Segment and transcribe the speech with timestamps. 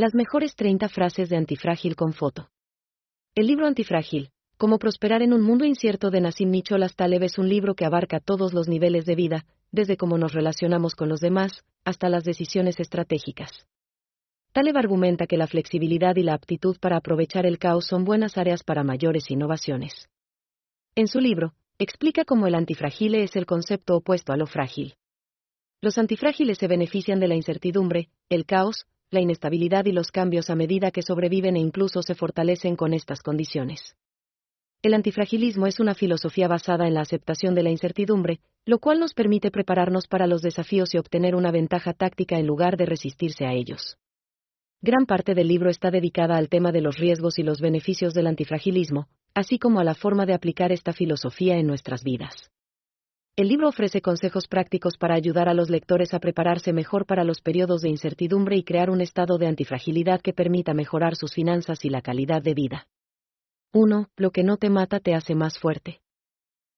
[0.00, 2.48] Las mejores 30 frases de Antifrágil con foto.
[3.34, 7.50] El libro Antifrágil, Cómo prosperar en un mundo incierto de Nassim Nicholas Taleb es un
[7.50, 11.66] libro que abarca todos los niveles de vida, desde cómo nos relacionamos con los demás,
[11.84, 13.66] hasta las decisiones estratégicas.
[14.52, 18.64] Taleb argumenta que la flexibilidad y la aptitud para aprovechar el caos son buenas áreas
[18.64, 20.08] para mayores innovaciones.
[20.94, 24.94] En su libro, explica cómo el antifrágile es el concepto opuesto a lo frágil.
[25.82, 30.54] Los antifrágiles se benefician de la incertidumbre, el caos, la inestabilidad y los cambios a
[30.54, 33.96] medida que sobreviven e incluso se fortalecen con estas condiciones.
[34.82, 39.12] El antifragilismo es una filosofía basada en la aceptación de la incertidumbre, lo cual nos
[39.12, 43.52] permite prepararnos para los desafíos y obtener una ventaja táctica en lugar de resistirse a
[43.52, 43.98] ellos.
[44.80, 48.28] Gran parte del libro está dedicada al tema de los riesgos y los beneficios del
[48.28, 52.50] antifragilismo, así como a la forma de aplicar esta filosofía en nuestras vidas.
[53.36, 57.40] El libro ofrece consejos prácticos para ayudar a los lectores a prepararse mejor para los
[57.40, 61.90] periodos de incertidumbre y crear un estado de antifragilidad que permita mejorar sus finanzas y
[61.90, 62.88] la calidad de vida.
[63.72, 64.10] 1.
[64.16, 66.00] Lo que no te mata te hace más fuerte.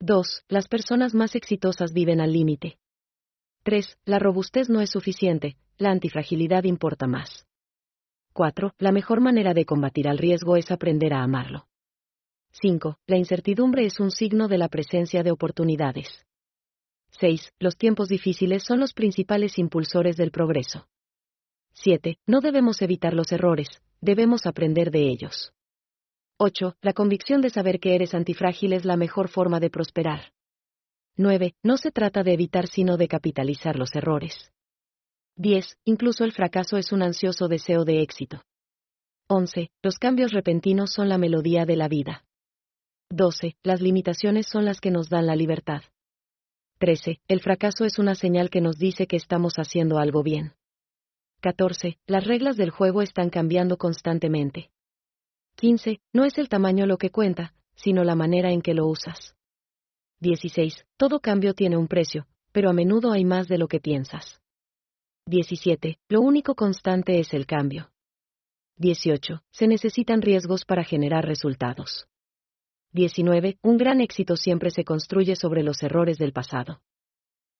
[0.00, 0.44] 2.
[0.48, 2.78] Las personas más exitosas viven al límite.
[3.64, 3.98] 3.
[4.04, 7.46] La robustez no es suficiente, la antifragilidad importa más.
[8.34, 8.74] 4.
[8.78, 11.66] La mejor manera de combatir al riesgo es aprender a amarlo.
[12.52, 12.98] 5.
[13.06, 16.24] La incertidumbre es un signo de la presencia de oportunidades.
[17.20, 17.52] 6.
[17.58, 20.88] Los tiempos difíciles son los principales impulsores del progreso.
[21.74, 22.18] 7.
[22.26, 23.68] No debemos evitar los errores,
[24.00, 25.52] debemos aprender de ellos.
[26.38, 26.76] 8.
[26.80, 30.32] La convicción de saber que eres antifrágil es la mejor forma de prosperar.
[31.16, 31.54] 9.
[31.62, 34.52] No se trata de evitar sino de capitalizar los errores.
[35.36, 35.78] 10.
[35.84, 38.42] Incluso el fracaso es un ansioso deseo de éxito.
[39.28, 39.70] 11.
[39.82, 42.24] Los cambios repentinos son la melodía de la vida.
[43.10, 43.56] 12.
[43.62, 45.82] Las limitaciones son las que nos dan la libertad.
[46.84, 47.18] 13.
[47.28, 50.52] El fracaso es una señal que nos dice que estamos haciendo algo bien.
[51.40, 51.96] 14.
[52.06, 54.70] Las reglas del juego están cambiando constantemente.
[55.54, 56.02] 15.
[56.12, 59.34] No es el tamaño lo que cuenta, sino la manera en que lo usas.
[60.20, 60.84] 16.
[60.98, 64.42] Todo cambio tiene un precio, pero a menudo hay más de lo que piensas.
[65.24, 65.98] 17.
[66.10, 67.92] Lo único constante es el cambio.
[68.76, 69.42] 18.
[69.52, 72.08] Se necesitan riesgos para generar resultados.
[72.94, 73.58] 19.
[73.60, 76.80] Un gran éxito siempre se construye sobre los errores del pasado.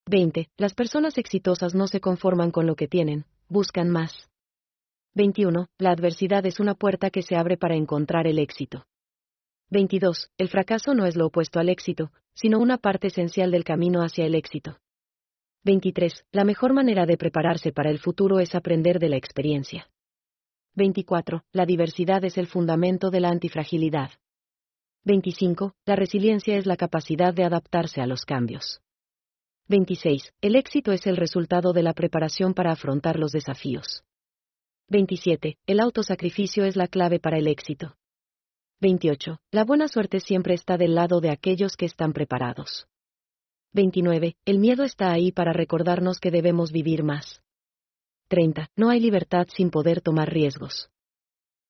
[0.07, 0.49] 20.
[0.57, 4.31] Las personas exitosas no se conforman con lo que tienen, buscan más.
[5.17, 5.67] 21.
[5.79, 8.87] La adversidad es una puerta que se abre para encontrar el éxito.
[9.71, 10.31] 22.
[10.39, 14.27] El fracaso no es lo opuesto al éxito, sino una parte esencial del camino hacia
[14.27, 14.79] el éxito.
[15.65, 16.27] 23.
[16.31, 19.91] La mejor manera de prepararse para el futuro es aprender de la experiencia.
[20.77, 21.43] 24.
[21.51, 24.11] La diversidad es el fundamento de la antifragilidad.
[25.07, 25.75] 25.
[25.85, 28.81] La resiliencia es la capacidad de adaptarse a los cambios.
[29.69, 30.33] 26.
[30.41, 34.03] El éxito es el resultado de la preparación para afrontar los desafíos.
[34.89, 35.59] 27.
[35.67, 37.97] El autosacrificio es la clave para el éxito.
[38.81, 39.39] 28.
[39.51, 42.87] La buena suerte siempre está del lado de aquellos que están preparados.
[43.75, 44.37] 29.
[44.47, 47.43] El miedo está ahí para recordarnos que debemos vivir más.
[48.29, 48.69] 30.
[48.75, 50.89] No hay libertad sin poder tomar riesgos.